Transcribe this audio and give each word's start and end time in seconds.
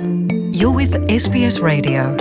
You're 0.00 0.72
with 0.76 0.94
SBS 1.08 1.60
Radio. 1.62 2.16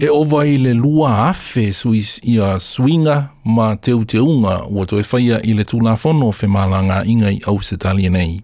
E 0.00 0.08
owa 0.08 0.44
i 0.46 0.56
le 0.58 0.72
lua 0.74 1.28
afe 1.28 1.72
suis 1.72 2.18
i 2.22 2.40
a 2.40 2.58
swinga 2.60 3.28
ma 3.44 3.76
teu 3.76 4.02
te 4.04 4.18
unga 4.20 4.54
ua 4.70 4.86
toe 4.90 5.04
whaia 5.10 5.38
i 5.46 5.54
le 5.54 5.62
tūna 5.64 5.92
whono 6.02 6.32
fe 6.34 6.48
mālanga 6.50 7.02
inga 7.06 7.30
i 7.30 7.38
au 7.46 7.62
se 7.62 7.76
nei. 8.10 8.42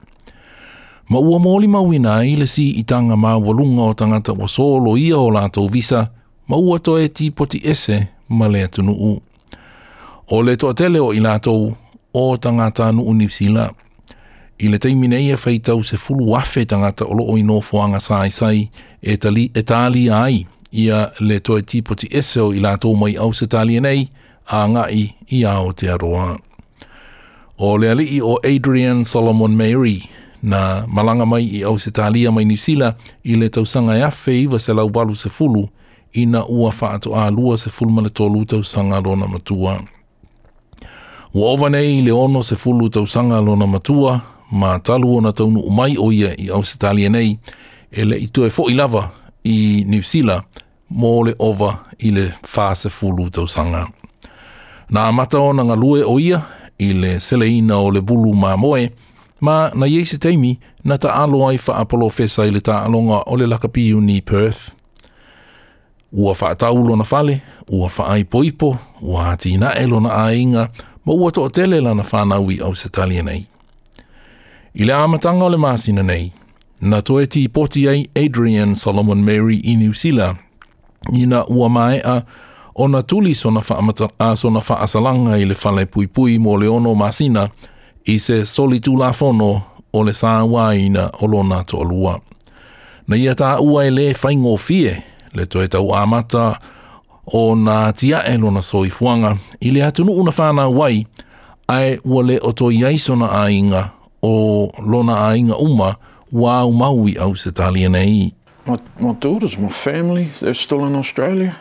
Ma 1.08 1.18
ua 1.18 1.38
mōli 1.40 1.66
mawina 1.68 2.22
i 2.24 2.36
le 2.36 2.46
si 2.46 2.68
i 2.78 2.84
tanga 2.84 3.14
mā 3.14 3.34
walunga 3.34 3.82
o 3.82 3.94
tangata 3.94 4.32
wa 4.32 4.46
solo 4.46 4.96
ia 4.96 5.16
o 5.16 5.28
lātou 5.30 5.68
visa, 5.70 6.08
ma 6.46 6.56
ua 6.56 6.78
toe 6.78 7.08
ti 7.08 7.30
poti 7.32 7.60
ese 7.64 8.06
ma 8.28 8.46
le 8.46 8.62
atunu 8.62 8.92
u. 8.92 9.20
O 10.28 10.42
le 10.42 10.54
toa 10.56 10.72
tele 10.74 11.00
o 11.00 11.12
i 11.12 11.18
u 11.20 11.76
o 12.14 12.36
tangata 12.36 12.92
nu 12.92 13.02
unipsila. 13.02 13.72
I 14.58 14.68
le 14.72 14.78
teimi 14.78 15.06
e 15.14 15.34
whaitau 15.34 15.82
se 15.84 15.96
fulu 15.96 16.30
wafe 16.30 16.64
tangata 16.64 17.04
olo 17.04 17.24
o 17.26 17.36
ino 17.36 17.60
fuanga 17.60 18.00
sai 18.00 18.30
sai 18.30 18.70
e, 19.02 19.16
tali, 19.16 19.50
e 19.54 19.62
tali 19.62 20.10
ai 20.10 20.46
ia 20.72 21.12
le 21.20 21.40
toi 21.40 21.62
tipo 21.62 21.94
ti 21.94 22.06
eseo 22.10 22.52
i 22.54 22.60
la 22.60 22.76
tō 22.76 22.96
mai 22.96 23.16
au 23.16 23.32
se 23.34 23.46
tali 23.46 23.80
nei 23.80 24.08
a 24.48 24.64
ngai 24.68 25.14
i 25.28 25.44
a 25.44 25.60
o 25.60 25.72
te 25.72 25.90
aroa. 25.92 26.38
O 27.58 27.76
le 27.76 27.90
ali 27.90 28.20
o 28.22 28.38
Adrian 28.44 29.04
Solomon 29.04 29.52
Mary 29.52 30.08
na 30.42 30.86
malanga 30.88 31.26
mai 31.26 31.42
i 31.42 31.60
au 31.64 31.76
se 31.78 31.90
tali 31.90 32.24
a 32.26 32.32
mai 32.32 32.44
nisila 32.44 32.94
i 33.24 33.36
le 33.36 33.48
tausanga 33.48 33.98
e 33.98 34.02
afe 34.02 34.40
iwa 34.44 34.58
se 34.58 34.72
lau 34.72 34.88
balu 34.88 35.14
se 35.14 35.28
fulu 35.28 35.68
i 36.20 36.24
na 36.32 36.40
ua 36.48 36.72
whaato 36.80 37.12
a 37.14 37.28
lua 37.30 37.58
se 37.60 37.68
fulu 37.70 37.90
ma 37.92 38.00
le 38.04 38.10
tolu 38.10 38.44
tausanga 38.44 38.98
lona 39.04 39.26
matua. 39.28 39.74
Ua 41.36 41.46
ova 41.52 41.68
nei 41.68 42.00
le 42.04 42.12
ono 42.12 42.40
se 42.42 42.56
fulu 42.56 42.88
tausanga 42.88 43.38
lona 43.46 43.66
matua 43.66 44.12
ma 44.50 44.78
talu 44.78 45.16
ona 45.16 45.32
tonu 45.32 45.62
mai 45.70 45.96
o 45.98 46.10
ia 46.12 46.34
i 46.38 46.50
Australia 46.50 47.10
nei 47.10 47.36
e 47.90 48.04
le 48.04 48.16
i 48.18 48.26
tue 48.32 48.48
i 48.70 48.74
lava 48.74 49.08
i 49.44 49.84
New 49.86 50.02
Zealand 50.02 50.42
mō 50.90 51.26
le 51.26 51.34
ova 51.38 51.74
i 51.98 52.10
le 52.10 52.32
whāse 52.52 52.90
fulu 52.90 53.30
tau 53.30 53.46
sanga. 53.48 53.86
Nā 54.90 55.10
mata 55.12 55.38
o 55.38 55.52
nga 55.54 55.74
lue 55.74 56.02
o 56.04 56.18
ia 56.20 56.40
i 56.78 56.92
le 56.94 57.18
seleina 57.20 57.76
o 57.76 57.90
le 57.90 58.00
bulu 58.00 58.32
mā 58.34 58.56
moe, 58.56 58.88
ma 59.40 59.70
na 59.74 59.86
iesi 59.86 60.18
teimi 60.18 60.58
na 60.84 60.96
ta 60.98 61.10
alo 61.22 61.50
i 61.52 61.58
wha 61.58 61.74
apolo 61.80 62.08
fesa 62.08 62.46
i 62.46 62.50
le 62.50 62.60
ta 62.60 62.78
alonga 62.86 63.22
o 63.26 63.36
le 63.36 63.46
lakapiu 63.46 64.00
ni 64.00 64.20
Perth. 64.20 64.72
Ua 66.12 66.34
wha 66.40 66.54
taulo 66.54 66.96
na 66.96 67.04
fale, 67.04 67.40
ua 67.68 67.90
wha 67.98 68.06
ai 68.06 68.24
poipo, 68.24 68.76
ua 69.02 69.24
hati 69.24 69.58
na 69.58 69.72
elo 69.74 70.00
na 70.00 70.14
ainga, 70.24 70.68
ma 71.04 71.12
ua 71.12 71.30
toa 71.32 71.50
tele 71.50 71.80
lana 71.80 72.02
whanau 72.12 72.50
i 72.50 72.60
au 72.62 72.74
se 72.74 72.88
nei. 73.22 73.44
I 74.76 74.84
le 74.84 74.92
āmatanga 74.92 75.46
o 75.46 75.48
le 75.48 75.56
māsina 75.56 76.02
nei, 76.04 76.26
na 76.84 76.98
toe 77.00 77.22
ti 77.32 77.46
poti 77.48 77.86
ai 77.88 78.02
Adrian 78.18 78.74
Solomon 78.76 79.22
Mary 79.24 79.56
i 79.62 79.72
New 79.80 79.94
Zealand, 79.96 80.36
i 81.16 81.22
na 81.24 81.46
ua 81.48 81.70
mai 81.72 82.02
a 82.04 82.18
o 82.76 82.84
na 82.92 83.00
tuli 83.00 83.32
sona 83.34 83.62
fa 83.64 83.78
a 83.80 84.28
sona 84.36 84.60
fa 84.60 84.76
asalanga 84.84 85.38
i 85.40 85.46
le 85.48 85.56
fale 85.56 85.86
pui 85.86 86.04
pui 86.12 86.36
mo 86.38 86.58
le 86.60 86.68
ono 86.68 86.92
masina 86.94 87.46
i 88.04 88.18
se 88.20 88.42
soli 88.44 88.78
tu 88.84 88.98
la 89.00 89.12
fono 89.14 89.48
o 89.92 90.02
le 90.04 90.12
sa 90.12 90.42
waina 90.44 91.06
o 91.22 91.26
lo 91.26 91.40
na 91.42 91.62
to 91.64 91.80
lua. 91.82 92.18
Na 93.08 93.16
ia 93.16 93.34
ta 93.34 93.56
ua 93.60 93.86
e 93.86 93.90
le 93.90 94.10
whaingo 94.12 94.58
fie 94.60 94.98
le 95.32 95.46
toe 95.46 95.68
tau 95.72 95.88
amata 95.96 96.50
o 97.32 97.54
na 97.54 97.88
tia 97.92 98.20
e 98.28 98.36
lo 98.36 98.50
na 98.50 98.60
soifuanga 98.60 99.38
i 99.60 99.70
le 99.72 99.86
atunu 99.88 100.12
una 100.20 100.36
whana 100.36 100.68
wai 100.68 101.00
ai 101.68 101.96
ua 102.04 102.22
le 102.22 102.38
oto 102.44 102.68
iaisona 102.70 103.30
a 103.32 103.46
inga 103.48 103.86
o 104.22 104.70
lona 104.82 105.14
ainga 105.30 105.56
uma 105.60 105.96
wā 106.32 106.70
maui 106.72 107.16
au 107.18 107.34
se 107.34 107.50
talia 107.50 107.88
nei. 107.88 108.32
My, 108.66 108.78
my 108.98 109.12
daughters, 109.12 109.56
my 109.56 109.68
family, 109.70 110.30
they're 110.40 110.54
still 110.54 110.84
in 110.84 110.94
Australia. 110.94 111.56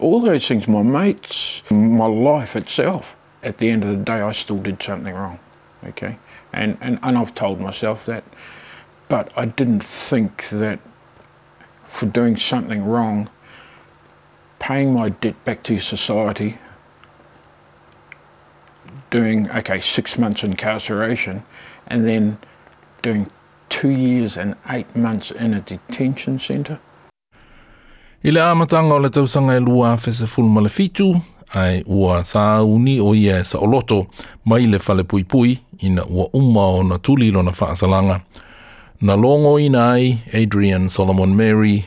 All 0.00 0.20
those 0.20 0.46
things, 0.46 0.66
my 0.66 0.82
mates, 0.82 1.62
my 1.70 2.06
life 2.06 2.56
itself. 2.56 3.16
At 3.42 3.58
the 3.58 3.70
end 3.70 3.84
of 3.84 3.90
the 3.90 3.96
day, 4.04 4.20
I 4.20 4.32
still 4.32 4.58
did 4.58 4.82
something 4.82 5.14
wrong, 5.14 5.38
okay? 5.86 6.18
And, 6.52 6.76
and, 6.80 6.98
and 7.02 7.16
I've 7.18 7.34
told 7.34 7.60
myself 7.60 8.04
that. 8.06 8.24
But 9.08 9.30
I 9.36 9.44
didn't 9.46 9.80
think 9.82 10.48
that 10.50 10.80
for 11.86 12.06
doing 12.06 12.36
something 12.36 12.84
wrong, 12.84 13.30
paying 14.58 14.92
my 14.92 15.10
debt 15.10 15.42
back 15.44 15.62
to 15.64 15.78
society 15.78 16.58
doing 19.10 19.48
okay 19.56 19.80
six 19.80 20.18
months 20.18 20.44
incarceration 20.44 21.42
and 21.86 22.06
then 22.06 22.38
doing 23.02 23.30
two 23.68 23.90
years 23.90 24.36
and 24.36 24.54
eight 24.68 24.94
months 24.96 25.30
in 25.30 25.54
a 25.54 25.60
detention 25.60 26.38
centre. 26.38 26.78
I 28.24 28.30
le 28.30 28.40
amatanga 28.40 28.92
o 28.92 28.96
le 28.98 29.08
tausanga 29.10 29.54
e 29.56 29.60
lua 29.60 29.96
fese 29.96 30.26
fulmale 30.26 30.68
fitu, 30.68 31.20
ai 31.54 31.82
ua 31.86 32.24
sa 32.24 32.60
uni 32.62 32.98
o 33.00 33.14
ia 33.14 33.38
e 33.40 33.44
sa 33.44 33.58
oloto 33.58 34.06
mai 34.44 34.66
le 34.66 34.78
fale 34.78 35.04
pui 35.04 35.24
pui 35.24 35.58
ina 35.80 36.04
ua 36.08 36.28
umma 36.34 36.62
o 36.76 36.82
na 36.82 36.98
tulilo 36.98 37.42
na 37.42 37.52
whaasalanga. 37.52 38.20
Na 39.00 39.14
longo 39.14 39.58
ina 39.58 39.92
ai 39.92 40.20
Adrian 40.34 40.88
Solomon 40.88 41.34
Mary 41.36 41.84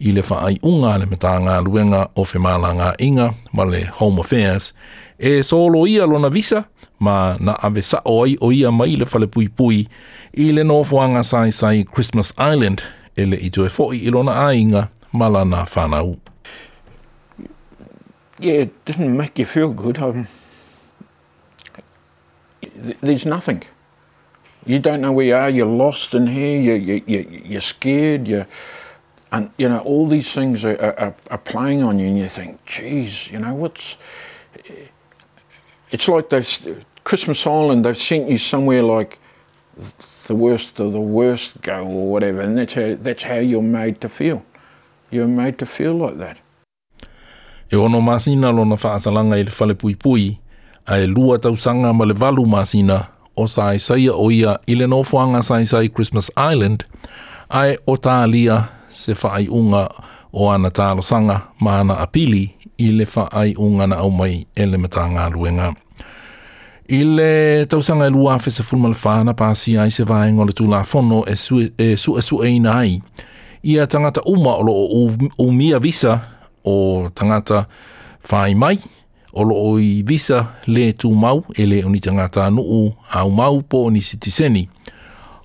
i 0.00 0.12
le 0.12 0.22
wha 0.22 0.40
ai 0.48 0.58
unga 0.62 0.98
le 0.98 1.06
metanga 1.06 1.60
luenga 1.60 2.08
o 2.16 2.24
whemalanga 2.24 2.94
inga 2.98 3.34
male 3.52 3.84
Home 3.98 4.18
Affairs 4.20 4.72
e 5.18 5.42
solo 5.42 5.86
ia 5.86 6.04
lona 6.06 6.30
visa 6.30 6.66
ma 6.98 7.36
na 7.40 7.54
ave 7.62 7.82
sa 7.82 8.00
oi 8.06 8.34
o 8.40 8.50
ia 8.52 8.70
mai 8.72 8.96
le 8.96 9.06
fale 9.06 9.26
pui 9.26 9.48
pui 9.48 9.86
i 10.36 10.52
le 10.52 10.62
no 10.64 10.82
fuanga 10.84 11.22
sai 11.24 11.50
sai 11.50 11.84
Christmas 11.84 12.32
Island 12.38 12.82
ele 13.16 13.36
i 13.36 13.50
tue 13.50 13.68
foi 13.70 13.98
i 14.06 14.10
lona 14.10 14.32
ainga 14.32 14.88
malana 15.12 15.66
whanau. 15.66 16.18
Yeah, 18.40 18.62
it 18.66 18.84
didn't 18.84 19.16
make 19.16 19.38
you 19.38 19.46
feel 19.46 19.70
good. 19.72 19.96
Um, 19.98 20.26
there's 23.00 23.24
nothing. 23.24 23.62
You 24.66 24.80
don't 24.80 25.00
know 25.00 25.12
where 25.12 25.24
you 25.26 25.36
are. 25.36 25.48
You're 25.48 25.66
lost 25.84 26.14
in 26.14 26.26
here. 26.26 26.58
You, 26.58 26.72
you, 26.74 27.02
you, 27.06 27.42
you're 27.44 27.60
scared. 27.60 28.26
You, 28.26 28.44
and 29.30 29.50
you 29.56 29.68
know 29.68 29.78
all 29.80 30.06
these 30.06 30.32
things 30.32 30.64
are, 30.64 30.76
are, 30.98 31.14
are 31.30 31.38
playing 31.38 31.84
on 31.84 32.00
you, 32.00 32.08
and 32.08 32.18
you 32.18 32.28
think, 32.28 32.58
jeez 32.66 33.30
you 33.30 33.38
know 33.38 33.54
what's 33.54 33.96
it's 35.94 36.08
like 36.10 36.28
they've, 36.28 36.84
Christmas 37.04 37.46
Island, 37.46 37.84
they've 37.86 37.96
sent 37.96 38.28
you 38.28 38.36
somewhere 38.38 38.82
like 38.82 39.18
the 40.26 40.34
worst 40.34 40.80
of 40.80 40.90
the 40.92 41.00
worst 41.00 41.60
go 41.62 41.86
or 41.86 42.10
whatever, 42.10 42.40
and 42.40 42.58
that's 42.58 42.74
how, 42.74 42.96
that's 43.00 43.22
how 43.22 43.38
you're 43.38 43.62
made 43.62 44.00
to 44.00 44.08
feel. 44.08 44.42
You're 45.10 45.28
made 45.30 45.58
to 45.60 45.66
feel 45.66 45.94
like 45.94 46.18
that. 46.18 46.36
E 47.72 47.76
ono 47.76 48.00
masina 48.00 48.50
lona 48.52 48.76
whaasalanga 48.76 49.36
i 49.36 49.42
le 49.42 49.50
fale 49.50 49.74
pui 49.74 49.94
pui, 49.94 50.38
a 50.86 50.98
e 50.98 51.06
lua 51.06 51.38
tausanga 51.38 51.94
ma 51.94 52.04
le 52.04 52.14
valu 52.14 52.44
masina 52.46 52.98
o 53.36 53.46
sai 53.46 53.78
saia 53.78 54.14
o 54.14 54.30
ia 54.30 54.58
i 54.66 54.74
le 54.74 54.86
nofuanga 54.86 55.42
sai 55.42 55.64
sai 55.66 55.88
Christmas 55.88 56.30
Island, 56.36 56.84
ai 57.50 57.76
o 57.86 57.94
tālia 57.96 58.58
se 58.88 59.12
whaai 59.14 59.48
unga 59.48 59.88
o 60.32 60.48
ana 60.52 60.70
tālo 60.70 61.02
sanga 61.02 61.40
ma 61.60 61.80
ana 61.80 61.94
apili 62.04 62.44
i 62.78 62.90
le 62.98 63.06
whaai 63.14 63.56
unga 63.58 63.86
na 63.86 63.96
au 64.02 64.10
mai 64.10 64.44
ele 64.56 64.76
me 64.78 64.88
ruenga. 65.30 65.74
Ile 66.88 67.64
tau 67.68 67.82
sanga 67.82 68.04
e 68.06 68.10
lua 68.10 68.38
fe 68.38 68.50
se 68.50 68.62
fulma 68.62 68.88
le 68.88 68.94
whana 69.04 69.32
pa 69.34 69.48
ai 69.78 69.90
se 69.90 70.04
vae 70.04 70.32
ngole 70.32 70.52
tu 70.52 70.66
la 70.68 70.82
fono 70.84 71.24
e 71.24 71.34
su 71.34 71.56
e 71.78 71.96
su 71.96 72.42
e 72.44 72.48
ina 72.48 72.72
ai. 72.78 73.00
Ia 73.62 73.86
tangata 73.86 74.20
uma 74.26 74.52
o 74.56 74.62
lo 74.62 74.72
o 74.72 75.10
umia 75.38 75.78
visa 75.78 76.20
o 76.64 77.08
tangata 77.14 77.66
whai 78.30 78.54
mai 78.54 78.78
o 79.32 79.42
lo 79.42 79.54
o 79.54 79.78
i 79.80 80.02
visa 80.02 80.46
le 80.66 80.92
tu 80.92 81.10
mau 81.14 81.44
e 81.56 81.64
le 81.64 81.82
o 81.84 81.88
ni 81.88 82.00
tangata 82.00 82.44
anu 82.44 82.60
u 82.62 82.92
a 83.10 83.24
umau 83.24 83.62
po 83.62 83.90
ni 83.90 84.00
sitiseni. 84.00 84.68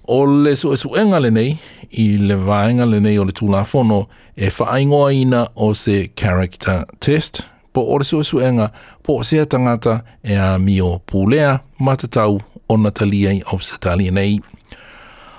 O 0.07 0.25
le 0.25 0.55
su 0.55 0.73
e 0.73 0.75
su 0.75 0.89
e 0.93 1.05
ngale 1.05 1.29
nei 1.31 1.55
i 1.91 2.17
le 2.17 2.35
vae 2.35 2.73
ngale 2.73 2.99
nei 2.99 3.17
o 3.17 3.23
le 3.23 3.31
tu 3.31 3.47
la 3.47 3.63
fono 3.63 4.09
e 4.35 4.49
whaingoa 4.59 5.13
ina 5.13 5.47
o 5.55 5.73
se 5.73 6.11
character 6.15 6.85
test 6.99 7.45
po 7.73 7.85
ore 7.89 8.03
su 8.03 8.23
su 8.23 8.39
enga 8.41 8.71
po 9.03 9.23
se 9.23 9.45
tangata 9.45 10.03
e 10.23 10.35
a 10.37 10.57
mio 10.59 10.99
pulea 11.05 11.59
matatau 11.79 12.39
ona 12.69 12.83
natalia 12.83 13.29
i 13.31 13.41
of 13.51 13.61
satalia 13.61 14.11
nei 14.11 14.39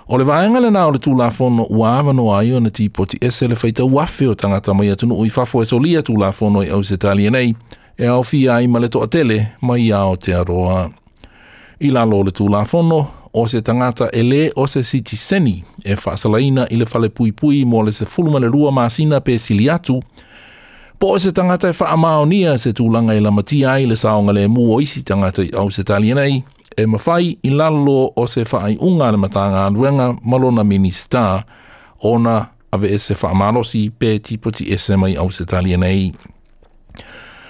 o 0.08 0.16
le 0.18 0.24
vaenga 0.24 0.60
le 0.60 0.70
nao 0.70 0.90
le 0.90 0.98
tula 0.98 1.30
fono 1.30 1.66
ua 1.70 1.98
ava 1.98 2.12
no 2.12 2.34
ai 2.36 2.52
ona 2.52 2.70
ti 2.70 2.88
poti 2.88 3.18
ese 3.20 3.48
le 3.48 3.56
feita 3.56 3.84
wafe 3.84 4.26
o 4.28 4.34
tangata 4.34 4.74
mai 4.74 4.90
atunu 4.90 5.14
ui 5.18 5.30
fafo 5.30 5.62
e 5.62 5.66
solia 5.66 6.02
tula 6.02 6.32
fono 6.32 6.60
i 6.62 6.70
of 6.70 6.86
satalia 6.86 7.30
nei 7.30 7.54
e 7.96 8.06
au 8.06 8.24
fi 8.24 8.48
ai 8.48 8.66
ma 8.66 8.78
le 8.78 8.88
toa 8.88 9.06
tele 9.08 9.46
mai 9.60 9.90
a 9.92 10.04
o 10.04 10.16
te 10.16 10.34
aroa 10.34 10.90
i 11.80 11.90
lalo 11.90 12.22
le 12.22 12.30
tula 12.30 12.64
fono 12.64 13.06
o 13.32 13.46
se 13.46 13.60
tangata 13.62 14.10
e 14.10 14.22
le 14.22 14.50
o 14.56 14.66
se 14.66 14.82
siti 14.82 15.16
seni 15.16 15.64
e 15.84 15.96
fa 15.96 16.16
salaina 16.16 16.66
i 16.70 16.76
le 16.76 16.86
fale 16.86 17.08
pui 17.08 17.32
pui 17.32 17.64
mo 17.64 17.82
le 17.82 17.92
se 17.92 18.04
fulumale 18.04 18.46
rua 18.46 18.70
masina 18.72 19.20
pe 19.20 19.38
siliatu 19.38 19.96
atu 19.98 20.02
po 21.00 21.19
se 21.19 21.31
tangata 21.32 21.69
e 21.69 21.73
wha 21.81 22.26
ia 22.32 22.58
se 22.58 22.73
tūlanga 22.73 23.14
i 23.17 23.20
lamati 23.20 23.64
ai 23.67 23.87
le 23.87 23.97
saonga 23.97 24.32
le 24.32 24.47
mua 24.49 24.82
isi 24.82 25.00
tangata 25.05 25.43
au 25.58 25.70
se 25.70 25.82
tali 25.85 26.12
nei, 26.14 26.44
e 26.76 26.85
mawhai 26.87 27.38
i 27.43 27.50
lalo 27.50 28.12
o 28.17 28.26
se 28.26 28.44
wha 28.52 28.61
ai 28.67 28.76
unga 28.81 29.11
le 29.12 29.17
matanga 29.17 29.67
anduenga 29.67 30.14
malona 30.25 30.64
minista 30.64 31.43
ona 32.05 32.44
ave 32.73 32.93
e 32.94 32.99
se 32.99 33.14
wha 33.23 33.32
malosi 33.35 33.87
pe 33.91 34.19
tipoti 34.19 34.64
e 34.73 34.76
se 34.79 34.97
mai 34.97 35.17
au 35.17 35.31
se 35.31 35.44
tali 35.44 35.76
nei. 35.76 36.12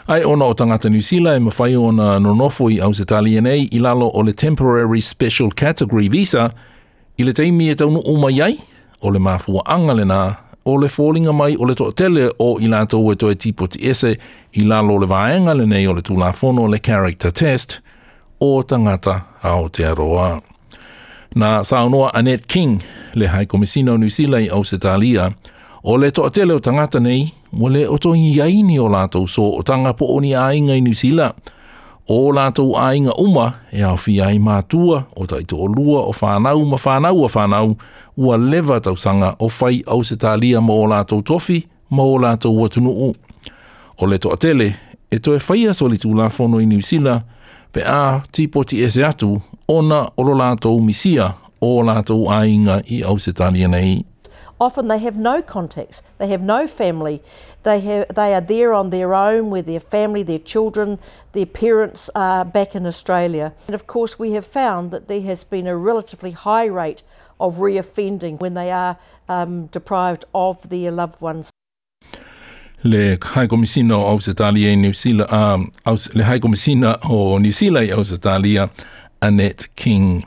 Ai 0.08 0.22
ona 0.24 0.44
o 0.44 0.54
tangata 0.54 0.88
New 0.88 1.00
Zealand 1.02 1.36
e 1.36 1.40
mawhai 1.48 1.74
ona 1.76 2.18
nonofo 2.22 2.70
i 2.70 2.78
au 2.80 2.94
se 2.94 3.04
tali 3.04 3.34
nei 3.40 3.66
i 3.72 3.78
lalo 3.82 4.06
o 4.14 4.22
le 4.22 4.32
temporary 4.32 5.00
special 5.00 5.50
category 5.52 6.08
visa 6.08 6.52
i 7.18 7.22
le 7.26 7.32
teimi 7.32 7.68
e 7.70 7.74
taunu 7.74 7.98
umayai 7.98 8.54
o 9.02 9.10
le 9.10 9.18
mafua 9.18 9.66
angalena 9.66 10.22
o 10.70 10.76
le 10.80 10.86
fōlinga 10.96 11.32
mai 11.36 11.56
o 11.58 11.66
le 11.68 11.74
toa 11.80 11.92
tele 12.00 12.26
o 12.46 12.48
i 12.64 12.68
lato 12.72 13.00
ue 13.02 13.14
toe 13.22 13.34
tipo 13.34 13.66
ti 13.72 13.80
ese 13.92 14.10
i 14.60 14.62
lalo 14.70 14.98
le 15.02 15.08
vaenga 15.12 15.54
le 15.58 15.66
nei 15.72 15.86
o 15.90 15.94
le 15.96 16.02
tūlā 16.08 16.30
fono 16.40 16.66
le 16.70 16.78
character 16.86 17.30
test 17.32 17.80
o 18.40 18.50
tangata 18.62 19.14
te 19.18 19.28
Aotearoa. 19.48 20.28
Nā 21.40 21.50
saunoa 21.64 22.10
Annette 22.18 22.46
King, 22.52 22.78
le 23.14 23.26
hai 23.28 23.46
o 23.52 23.56
New 23.56 24.08
Zealand 24.08 24.50
au 24.50 24.64
se 24.64 24.76
talia, 24.78 25.30
o 25.82 25.96
le 25.96 26.10
toa 26.10 26.30
tele 26.30 26.52
o 26.54 26.58
tangata 26.60 27.00
nei, 27.00 27.32
mo 27.52 27.68
le 27.68 27.86
oto 27.88 28.14
iaini 28.14 28.78
o 28.78 28.88
lato 28.88 29.26
so 29.26 29.50
o 29.58 29.62
tanga 29.62 29.92
po 29.94 30.06
o 30.14 30.20
ni 30.20 30.32
ainga 30.34 30.74
i 30.74 30.80
New 30.80 30.92
Zealand, 30.94 31.32
o 32.10 32.18
lātou 32.34 32.72
ainga 32.74 33.12
uma 33.22 33.44
e 33.70 33.84
au 33.86 33.98
fia 34.02 34.32
i 34.34 34.38
mātua 34.42 35.04
o 35.14 35.26
taito 35.30 35.60
o 35.62 35.68
lua 35.70 36.02
o 36.10 36.14
whānau 36.16 36.64
ma 36.72 36.78
whānau 36.82 37.20
a 37.22 37.28
whānau 37.30 37.76
ua 38.18 38.38
lewa 38.42 38.80
tau 38.82 38.96
sanga 38.98 39.36
o 39.38 39.46
whai 39.60 39.78
au 39.94 40.02
se 40.04 40.18
tālia 40.18 40.58
ma 40.64 40.74
o 40.74 40.88
lātou 40.90 41.22
tofi 41.22 41.60
ma 41.94 42.02
o 42.02 42.16
lātou 42.20 42.56
watunu 42.58 42.90
o. 43.10 43.12
O 44.00 44.08
leto 44.08 44.30
a 44.32 44.36
tele, 44.40 44.70
e 45.12 45.18
toe 45.22 45.36
whaia 45.44 45.74
soli 45.76 46.00
tū 46.02 46.10
la 46.16 46.30
whono 46.32 46.58
i 46.58 46.64
New 46.66 46.80
Zealand, 46.82 47.26
pe 47.74 47.84
a 47.86 48.22
tīpoti 48.34 48.80
e 48.82 48.88
se 48.90 49.04
atu 49.06 49.34
ona 49.68 50.04
o 50.16 50.24
lo 50.26 50.34
lātou 50.38 50.80
misia 50.82 51.28
o 51.60 51.74
lātou 51.86 52.30
ainga 52.32 52.80
i 52.90 53.02
au 53.06 53.20
se 53.22 53.36
tālia 53.36 53.68
nei. 53.70 53.98
Often 54.60 54.88
they 54.88 54.98
have 54.98 55.16
no 55.16 55.40
context, 55.40 56.02
they 56.18 56.28
have 56.28 56.42
no 56.42 56.66
family, 56.66 57.22
they, 57.62 57.80
have, 57.80 58.14
they 58.14 58.34
are 58.34 58.42
there 58.42 58.74
on 58.74 58.90
their 58.90 59.14
own 59.14 59.48
with 59.48 59.64
their 59.64 59.80
family, 59.80 60.22
their 60.22 60.38
children, 60.38 60.98
their 61.32 61.46
parents 61.46 62.10
are 62.14 62.42
uh, 62.42 62.44
back 62.44 62.74
in 62.74 62.86
Australia. 62.86 63.54
And 63.66 63.74
of 63.74 63.86
course, 63.86 64.18
we 64.18 64.32
have 64.32 64.44
found 64.44 64.90
that 64.90 65.08
there 65.08 65.22
has 65.22 65.44
been 65.44 65.66
a 65.66 65.74
relatively 65.74 66.32
high 66.32 66.66
rate 66.66 67.02
of 67.40 67.54
reoffending 67.56 68.38
when 68.38 68.52
they 68.52 68.70
are 68.70 68.98
um, 69.30 69.68
deprived 69.68 70.26
of 70.34 70.68
their 70.68 70.90
loved 70.90 71.20
ones. 71.22 71.50
le 72.82 72.98
hai 73.22 73.46
komisina 73.46 73.94
o 73.96 74.12
Australia, 74.14 74.68
i 74.72 74.74
New 74.74 74.92
Zealand, 74.92 75.32
um, 75.32 75.72
aus, 75.86 76.12
le 76.14 76.22
hai 76.24 76.38
komisina 76.38 76.98
o 77.04 77.38
New 77.38 77.52
Zealand 77.60 77.88
i 77.90 77.92
Ausitalia, 77.92 78.68
Annette 79.22 79.68
King. 79.74 80.24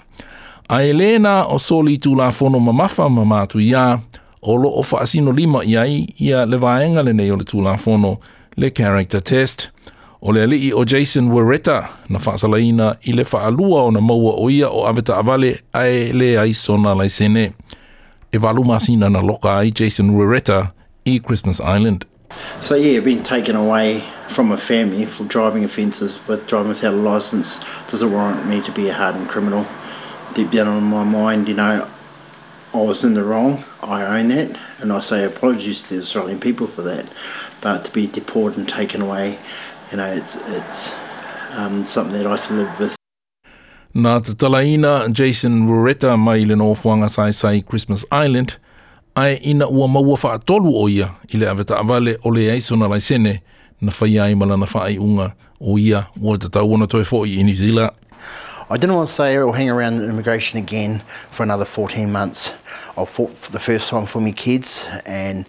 A 0.72 0.82
Elena 0.90 1.46
o 1.48 1.58
soli 1.60 1.98
tū 2.00 2.16
la 2.16 2.30
whono 2.32 2.60
mamafa 2.60 3.10
mamatu 3.10 3.60
ia, 3.62 4.02
o 4.44 4.56
lo 4.56 4.70
o 4.76 4.84
fa 4.84 5.00
asino 5.00 5.32
lima 5.36 5.64
ia 5.66 5.86
i 5.88 6.08
ia 6.20 6.46
le 6.46 6.58
vaenga 6.58 7.04
le 7.06 7.14
nei 7.14 7.32
o 7.32 7.36
le 7.36 7.44
tūla 7.44 7.78
fono 7.80 8.20
le 8.58 8.70
character 8.70 9.20
test. 9.22 9.70
O 10.26 10.32
le 10.32 10.44
ali 10.44 10.72
o 10.72 10.86
Jason 10.86 11.28
Wereta 11.36 11.90
na 12.10 12.20
fa 12.20 12.32
whaasalaina 12.32 12.96
i 13.08 13.12
le 13.14 13.24
alua 13.34 13.84
o 13.84 13.90
na 13.92 14.00
maua 14.00 14.34
o 14.40 14.50
ia 14.50 14.70
o 14.70 14.84
aveta 14.88 15.18
avale 15.20 15.60
ae 15.74 16.12
le 16.14 16.38
ai 16.38 16.52
sona 16.54 16.94
lai 16.96 17.08
sene. 17.10 17.54
E 18.32 18.38
walu 18.38 18.64
masina 18.64 19.10
na 19.12 19.20
loka 19.22 19.50
ai 19.58 19.70
Jason 19.72 20.12
Wereta 20.18 20.72
i 21.06 21.20
Christmas 21.20 21.60
Island. 21.60 22.06
So 22.62 22.76
yeah, 22.76 23.00
been 23.02 23.22
taken 23.24 23.56
away 23.58 24.00
from 24.30 24.52
a 24.54 24.58
family 24.58 25.06
for 25.06 25.24
driving 25.26 25.64
offences 25.66 26.20
with 26.28 26.48
driving 26.48 26.70
without 26.70 26.94
a 26.94 26.98
licence. 26.98 27.60
Does 27.92 28.02
it 28.02 28.08
warrant 28.10 28.48
me 28.48 28.62
to 28.62 28.72
be 28.72 28.88
a 28.90 28.94
hardened 28.94 29.28
criminal? 29.30 29.66
Deep 30.34 30.50
down 30.52 30.68
on 30.68 30.84
my 30.86 31.04
mind, 31.04 31.48
you 31.50 31.54
know, 31.54 31.86
I 32.76 32.82
was 32.82 33.04
in 33.04 33.14
the 33.14 33.24
wrong. 33.24 33.64
I 33.84 34.18
own 34.20 34.30
that, 34.30 34.58
and 34.80 34.92
I 34.92 35.00
say 35.00 35.24
apologies 35.26 35.84
to 35.84 35.94
the 35.96 36.02
Australian 36.02 36.40
people 36.40 36.66
for 36.66 36.82
that. 36.82 37.06
But 37.62 37.86
to 37.86 37.92
be 37.94 38.08
deported 38.08 38.58
and 38.58 38.68
taken 38.68 39.00
away, 39.02 39.38
you 39.92 39.98
know, 39.98 40.08
it's 40.12 40.38
it's 40.48 40.96
um, 41.52 41.86
something 41.86 42.14
that 42.18 42.26
I 42.26 42.32
have 42.32 42.48
to 42.48 42.54
live 42.54 42.80
with. 42.80 42.96
Nā 43.94 44.20
te 44.26 44.32
talaina 44.34 45.08
Jason 45.14 45.68
Rureta 45.68 46.18
mai 46.18 46.40
i 46.42 46.46
le 46.46 46.56
nō 46.56 46.72
whuanga 46.82 47.10
sai 47.12 47.30
sai 47.30 47.62
Christmas 47.62 48.04
Island, 48.12 48.58
ai 49.16 49.38
ina 49.46 49.70
ua 49.70 49.88
maua 49.88 50.18
wha 50.18 50.34
atolu 50.40 50.74
o 50.74 50.90
ia 50.90 51.12
i 51.32 51.38
aweta 51.46 51.78
awale 51.78 52.18
o 52.26 52.30
le 52.30 52.48
eiso 52.56 52.76
na 52.76 53.00
sene, 53.00 53.42
na 53.82 53.92
whaia 53.92 54.32
i 54.32 54.34
mala 54.34 54.58
na 54.58 54.66
wha 54.66 54.82
ai 54.88 54.98
unga 54.98 55.36
o 55.62 55.78
ia 55.78 56.08
ua 56.20 56.40
te 56.40 56.50
tau 56.50 56.74
ona 56.74 56.88
toi 56.88 57.04
fo 57.04 57.24
i 57.24 57.44
New 57.44 57.54
Zealand. 57.54 57.92
I 58.70 58.78
didn't 58.78 58.96
want 58.96 59.10
to 59.10 59.14
say 59.14 59.36
it 59.36 59.40
or 59.40 59.56
hang 59.56 59.70
around 59.70 60.02
immigration 60.02 60.58
again 60.58 61.04
for 61.30 61.44
another 61.44 61.66
14 61.66 62.12
months. 62.12 62.52
I 62.98 63.06
fought 63.06 63.32
for 63.38 63.52
the 63.52 63.60
first 63.60 63.90
time 63.90 64.06
for 64.06 64.22
me 64.22 64.32
kids, 64.32 64.86
and 65.06 65.46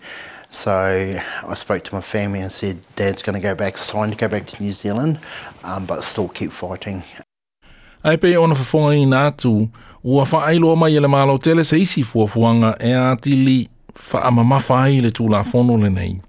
so 0.50 1.18
I 1.46 1.54
spoke 1.54 1.84
to 1.84 1.94
my 1.94 2.00
family 2.00 2.40
and 2.40 2.50
said, 2.50 2.80
Dad's 2.96 3.22
going 3.22 3.34
to 3.34 3.40
go 3.40 3.54
back, 3.54 3.78
signed 3.78 4.12
to 4.12 4.18
go 4.18 4.28
back 4.28 4.46
to 4.46 4.62
New 4.62 4.72
Zealand, 4.72 5.20
um, 5.62 5.86
but 5.86 6.02
still 6.02 6.28
keep 6.28 6.52
fighting. 6.52 7.02
Ai 8.06 8.16
pei 8.16 8.36
ona 8.36 8.54
whawhonga 8.54 8.94
i 8.98 9.06
nga 9.06 9.30
tū, 9.30 9.68
ua 10.04 10.24
whaailoa 10.28 10.76
mai 10.76 10.90
ele 10.98 11.08
mālo 11.08 11.38
tele 11.40 11.64
se 11.64 11.78
isi 11.80 12.02
fuafuanga 12.04 12.74
e 12.84 12.92
a 12.92 13.16
tili 13.16 13.68
whaama 13.96 14.44
mawhai 14.44 14.98
le 15.00 15.08
tūla 15.16 15.40
whono 15.48 15.78
le 15.82 15.88
nei. 15.90 16.20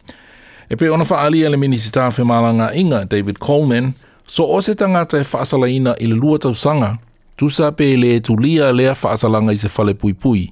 E 0.69 0.75
pei 0.79 0.87
ona 0.89 1.03
whaali 1.09 1.41
ele 1.43 1.57
minisita 1.59 2.05
whemalanga 2.15 2.69
inga 2.75 3.01
David 3.05 3.39
Coleman, 3.43 3.93
So 4.27 4.51
o 4.55 4.61
se 4.61 4.73
tangata 4.73 5.17
e 5.19 5.23
whaasalaina 5.23 5.95
i 6.01 6.05
le 6.07 6.15
lua 6.15 6.37
tausanga, 6.39 6.97
tusa 7.37 7.71
pe 7.71 7.95
le 7.95 8.19
tulia 8.19 8.71
lea 8.73 8.95
whaasalanga 8.95 9.53
i 9.53 9.55
se 9.57 9.69
whale 9.75 9.93
pui 9.93 10.13
pui, 10.13 10.43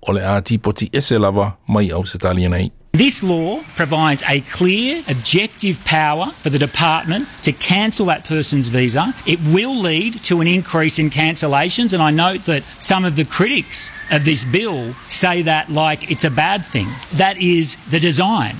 o 0.00 0.12
le 0.16 0.22
āti 0.24 0.56
poti 0.58 0.88
ese 0.92 1.18
lava 1.20 1.52
mai 1.68 1.90
au 1.92 2.04
se 2.06 2.18
talia 2.18 2.48
nei. 2.48 2.70
This 2.92 3.22
law 3.22 3.60
provides 3.76 4.22
a 4.26 4.40
clear, 4.40 5.02
objective 5.10 5.76
power 5.84 6.28
for 6.40 6.48
the 6.48 6.58
department 6.58 7.28
to 7.42 7.52
cancel 7.52 8.06
that 8.06 8.24
person's 8.24 8.68
visa. 8.68 9.14
It 9.26 9.38
will 9.52 9.76
lead 9.78 10.22
to 10.24 10.40
an 10.40 10.46
increase 10.46 10.98
in 10.98 11.10
cancellations, 11.10 11.92
and 11.92 12.02
I 12.02 12.10
note 12.10 12.46
that 12.46 12.62
some 12.78 13.04
of 13.04 13.14
the 13.16 13.26
critics 13.26 13.92
of 14.10 14.24
this 14.24 14.42
bill 14.46 14.94
say 15.06 15.42
that 15.42 15.70
like 15.70 16.10
it's 16.10 16.24
a 16.24 16.30
bad 16.30 16.64
thing. 16.64 16.88
That 17.12 17.36
is 17.36 17.76
the 17.90 18.00
design. 18.00 18.56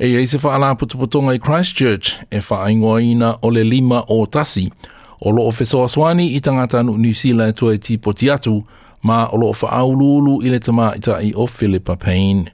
E 0.00 0.06
ei 0.16 0.26
se 0.26 0.38
wha 0.44 0.54
ala 0.54 0.74
putuputonga 0.76 1.32
i 1.34 1.38
Christchurch 1.38 2.22
e 2.30 2.38
wha 2.50 2.64
aingoa 2.64 3.38
o 3.42 3.50
le 3.50 3.64
lima 3.64 4.04
o 4.08 4.26
tasi 4.26 4.70
o 5.20 5.30
loo 5.30 5.50
fesoa 5.50 5.84
aswani 5.84 6.26
i 6.36 6.40
tangata 6.40 6.82
nu 6.82 6.96
New 6.96 7.12
Zealand 7.14 7.54
tue 7.54 7.78
ti 7.78 7.98
poti 7.98 8.30
atu 8.30 8.64
ma 9.02 9.26
o 9.26 9.36
loo 9.36 9.54
wha 9.62 9.70
aululu 9.70 10.38
i 10.42 10.50
le 10.50 10.58
tama 10.58 10.94
i 10.94 11.24
i 11.28 11.32
o 11.36 11.46
Philippa 11.46 11.96
Payne. 11.96 12.52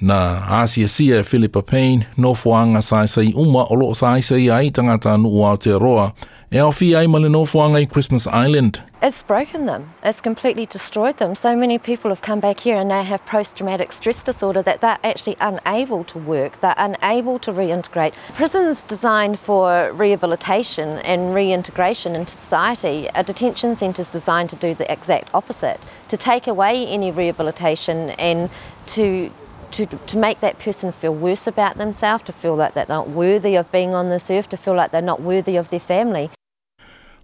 na 0.00 0.40
asiasia 0.62 1.20
e 1.20 1.22
Philippa 1.22 1.62
Payne 1.62 2.06
no 2.16 2.32
fuanga 2.34 2.78
saisai 2.80 3.34
uma 3.34 3.66
o 3.70 3.74
loo 3.74 3.92
saisai 3.94 4.48
ai 4.50 4.70
tangata 4.70 5.16
nuu 5.18 5.54
roa 5.78 6.14
e 6.50 6.56
fi 6.72 6.94
ai 6.96 7.06
male 7.06 7.28
no 7.28 7.44
fuanga 7.44 7.76
i 7.78 7.84
Christmas 7.86 8.26
Island. 8.26 8.82
It's 9.02 9.22
broken 9.22 9.64
them. 9.66 9.94
It's 10.04 10.20
completely 10.20 10.66
destroyed 10.66 11.16
them. 11.18 11.34
So 11.36 11.54
many 11.56 11.78
people 11.78 12.10
have 12.10 12.20
come 12.22 12.38
back 12.40 12.58
here 12.60 12.76
and 12.76 12.90
they 12.90 13.02
have 13.04 13.24
post-traumatic 13.24 13.92
stress 13.92 14.22
disorder 14.24 14.60
that 14.62 14.80
they're 14.82 14.98
actually 15.04 15.36
unable 15.40 16.02
to 16.04 16.18
work. 16.18 16.60
They're 16.60 16.74
unable 16.76 17.38
to 17.40 17.50
reintegrate. 17.52 18.12
Prisons 18.34 18.82
designed 18.82 19.38
for 19.38 19.90
rehabilitation 19.94 20.98
and 20.98 21.34
reintegration 21.36 22.14
into 22.16 22.32
society. 22.32 23.08
A 23.14 23.22
detention 23.22 23.74
centre 23.76 24.02
is 24.02 24.10
designed 24.10 24.50
to 24.50 24.56
do 24.56 24.74
the 24.74 24.90
exact 24.92 25.30
opposite, 25.32 25.78
to 26.08 26.16
take 26.18 26.46
away 26.48 26.84
any 26.86 27.10
rehabilitation 27.12 28.10
and 28.18 28.50
to 28.86 29.30
to, 29.72 29.86
to 29.86 30.18
make 30.18 30.40
that 30.40 30.58
person 30.64 30.92
feel 30.92 31.14
worse 31.14 31.46
about 31.46 31.78
themselves, 31.78 32.22
to 32.24 32.32
feel 32.32 32.56
like 32.56 32.74
they're 32.74 32.86
not 32.96 33.08
worthy 33.10 33.56
of 33.58 33.70
being 33.72 33.94
on 33.94 34.08
this 34.10 34.30
earth, 34.30 34.48
to 34.50 34.56
feel 34.56 34.74
like 34.74 34.90
they're 34.90 35.02
not 35.02 35.22
worthy 35.22 35.56
of 35.58 35.68
their 35.70 35.80
family. 35.80 36.30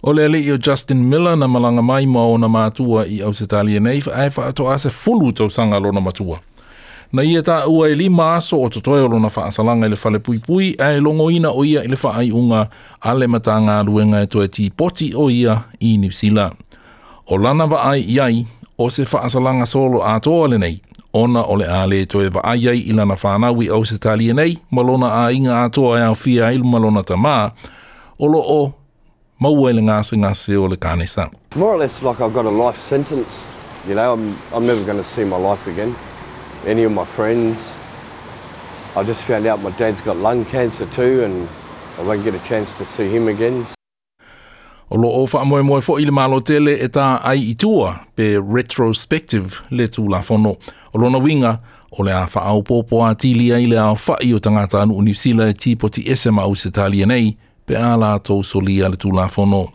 O 0.03 0.11
le 0.15 0.25
ali 0.25 0.51
o 0.53 0.57
Justin 0.67 0.97
Miller 1.09 1.37
na 1.37 1.47
malanga 1.49 1.83
mai 1.83 2.07
mo 2.07 2.35
o 2.35 2.37
na 2.37 2.49
mātua 2.49 3.07
i 3.11 3.21
Ausitalia 3.25 3.81
nei 3.81 4.01
fa 4.05 4.13
ai 4.15 4.31
fa'a 4.31 4.53
to 4.55 4.69
ase 4.71 4.91
fulu 4.93 5.33
tau 5.33 5.49
sanga 5.51 5.79
lo 5.83 5.91
na 5.91 6.01
matua. 6.01 6.39
Na 7.13 7.23
ia 7.23 7.43
ta 7.43 7.65
ua 7.67 7.89
e 7.91 7.95
lima 7.95 8.35
aso 8.37 8.61
o 8.63 8.69
totoe 8.69 9.01
o 9.03 9.07
lo 9.09 9.19
na 9.19 9.29
fa'a 9.29 9.49
i 9.49 9.89
le 9.89 9.97
fale 9.97 10.19
pui 10.21 10.39
pui 10.39 10.77
a 10.79 10.93
e 10.93 11.01
longo 11.01 11.31
ina 11.31 11.51
o 11.51 11.65
ia 11.65 11.81
i 11.83 11.89
le 11.89 11.97
fa'a 11.97 12.23
i 12.23 12.31
unga 12.31 12.69
a 13.03 13.15
le 13.15 13.27
mata 13.27 13.53
ngā 13.59 13.79
ruenga 13.87 14.21
e 14.23 14.27
toe 14.27 14.49
ti 14.49 14.69
poti 14.71 15.15
o 15.15 15.29
ia 15.31 15.65
i 15.81 15.97
New 15.97 16.11
Zealand. 16.13 16.55
O 17.29 17.35
lana 17.37 17.67
va'a 17.67 17.93
ai 17.95 18.05
iai 18.05 18.47
o 18.79 18.89
se 18.91 19.05
fa'a 19.05 19.25
asalanga 19.25 19.67
solo 19.67 20.03
a 20.05 20.21
toa 20.21 20.49
le 20.49 20.59
nei. 20.59 20.81
ona 21.17 21.41
a 21.81 21.87
le 21.89 22.07
toe 22.07 22.31
au 23.71 23.85
se 23.85 23.99
nei, 24.35 24.57
malona 24.71 25.09
a 25.25 25.31
inga 25.33 25.65
atoa 25.65 25.99
e 25.99 26.03
au 26.05 26.15
fia 26.15 26.51
ilu 26.53 26.65
malona 26.65 27.03
o 28.21 28.73
maua 29.39 29.71
ele 29.71 29.81
ngāse 29.83 30.17
ngāse 30.17 30.57
o 30.57 30.67
le 30.69 30.77
More 31.57 31.73
or 31.75 31.79
less 31.79 32.03
like 32.03 32.21
I've 32.23 32.33
got 32.35 32.45
a 32.47 32.55
life 32.65 32.79
sentence, 32.89 33.29
you 33.89 33.95
know, 33.95 34.13
I'm, 34.15 34.37
I'm 34.53 34.67
never 34.67 34.83
going 34.85 35.03
to 35.03 35.09
see 35.11 35.25
my 35.25 35.37
life 35.39 35.67
again, 35.67 35.95
any 36.67 36.85
of 36.85 36.93
my 36.93 37.05
friends. 37.05 37.59
I 38.95 39.03
just 39.05 39.21
found 39.23 39.47
out 39.47 39.61
my 39.63 39.71
dad's 39.79 40.01
got 40.01 40.17
lung 40.17 40.45
cancer 40.47 40.87
too 40.97 41.23
and 41.25 41.49
I 41.99 42.03
won't 42.03 42.25
get 42.25 42.35
a 42.35 42.39
chance 42.49 42.69
to 42.79 42.85
see 42.87 43.09
him 43.11 43.29
again. 43.29 43.67
o 44.91 44.97
lo 44.97 45.09
o 45.09 45.25
whaamoe 45.35 45.63
moe 45.63 45.81
fo 45.81 45.99
ili 46.01 46.11
malo 46.11 46.41
tele 46.41 46.75
e 46.75 46.87
tā 46.89 47.19
ai 47.23 47.41
i 47.51 47.55
tua 47.55 47.97
pe 48.17 48.37
retrospective 48.55 49.61
le 49.71 49.87
tū 49.87 50.09
la 50.13 50.21
whono. 50.21 50.57
O 50.93 50.99
lona 50.99 51.19
winga, 51.19 51.59
o 51.91 52.03
le 52.03 52.13
a 52.13 52.25
whaau 52.27 52.63
pōpō 52.63 53.03
a 53.09 53.15
tīlia 53.15 53.59
i 53.63 53.67
le 53.67 53.79
a 53.81 53.91
whai 53.95 54.33
o 54.35 54.39
tangata 54.39 54.81
anu 54.83 55.01
New 55.03 55.15
Sila 55.15 55.49
e 55.49 55.53
tīpoti 55.53 56.05
ese 56.11 56.31
mau 56.31 56.55
se 56.55 56.71
tālia 56.71 57.07
nei 57.07 57.35
pe 57.67 57.75
a 57.77 57.97
la 57.97 58.19
tau 58.19 58.43
solia 58.45 58.89
le 58.89 58.97
tū 58.97 59.13
la 59.15 59.27
whono. 59.37 59.67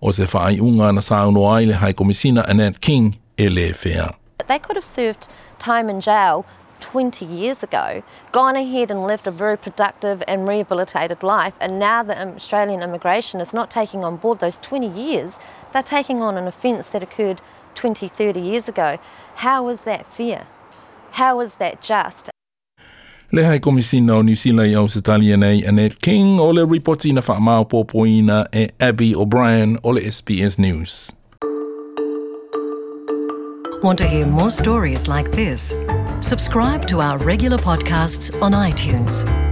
O 0.00 0.10
se 0.12 0.24
whaai 0.26 0.60
unga 0.60 0.92
na 0.92 1.00
sā 1.02 1.26
uno 1.28 1.46
ai 1.54 1.64
le 1.66 1.74
hai 1.74 1.92
komisina 1.94 2.46
Annette 2.48 2.80
King 2.80 3.12
e 3.38 3.48
le 3.48 3.72
whea. 3.84 4.10
They 4.46 4.58
could 4.58 4.76
have 4.76 4.84
served 4.84 5.28
time 5.58 5.88
in 5.88 6.00
jail 6.00 6.44
20 6.82 7.24
years 7.24 7.62
ago, 7.62 8.02
gone 8.32 8.56
ahead 8.56 8.90
and 8.90 9.04
lived 9.06 9.26
a 9.26 9.30
very 9.30 9.56
productive 9.56 10.22
and 10.28 10.46
rehabilitated 10.46 11.22
life, 11.22 11.54
and 11.60 11.78
now 11.78 12.02
the 12.02 12.16
Australian 12.34 12.82
immigration 12.82 13.40
is 13.40 13.54
not 13.54 13.70
taking 13.70 14.04
on 14.04 14.16
board 14.16 14.40
those 14.40 14.58
20 14.58 14.88
years, 14.88 15.38
they're 15.72 15.82
taking 15.82 16.20
on 16.20 16.36
an 16.36 16.46
offence 16.46 16.90
that 16.90 17.02
occurred 17.02 17.40
20, 17.76 18.08
30 18.08 18.40
years 18.40 18.68
ago. 18.68 18.98
How 19.36 19.68
is 19.68 19.84
that 19.84 20.04
fair? 20.06 20.46
How 21.12 21.40
is 21.40 21.54
that 21.54 21.80
just? 21.80 22.28
Le 23.34 23.44
hai 23.44 23.58
komisina 23.60 24.12
o 24.16 24.20
New 24.22 24.36
Zealand 24.36 24.76
i 25.22 25.36
nei 25.36 25.62
Annette 25.68 25.96
King 26.02 26.38
o 26.38 26.48
le 26.50 26.66
ripoti 26.66 27.12
na 27.14 27.20
whaamau 27.22 27.64
pōpoina 27.66 28.44
e 28.52 28.68
Abby 28.78 29.14
O'Brien 29.14 29.78
o 29.82 29.88
le 29.90 30.00
SBS 30.02 30.58
News. 30.58 31.10
Want 33.82 33.98
to 33.98 34.04
hear 34.06 34.26
more 34.26 34.50
stories 34.50 35.08
like 35.08 35.32
this? 35.32 35.74
subscribe 36.32 36.86
to 36.86 37.02
our 37.02 37.18
regular 37.18 37.58
podcasts 37.58 38.30
on 38.40 38.52
iTunes. 38.52 39.51